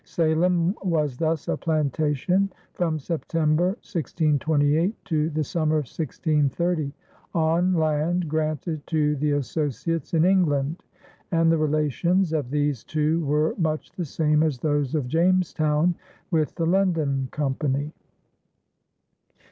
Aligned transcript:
Salem 0.03 0.73
was 0.81 1.15
thus 1.15 1.47
a 1.47 1.55
plantation 1.55 2.51
from 2.73 2.97
September, 2.97 3.65
1628, 3.83 5.05
to 5.05 5.29
the 5.29 5.43
summer 5.43 5.75
of 5.75 5.81
1630, 5.85 6.91
on 7.35 7.75
land 7.75 8.27
granted 8.27 8.81
to 8.87 9.15
the 9.17 9.29
associates 9.33 10.15
in 10.15 10.25
England; 10.25 10.81
and 11.31 11.51
the 11.51 11.57
relations 11.59 12.33
of 12.33 12.49
these 12.49 12.83
two 12.83 13.23
were 13.25 13.53
much 13.59 13.91
the 13.91 14.03
same 14.05 14.41
as 14.41 14.57
those 14.57 14.95
of 14.95 15.07
Jamestown 15.07 15.93
with 16.31 16.55
the 16.55 16.65
London 16.65 17.27
Company. 17.29 17.93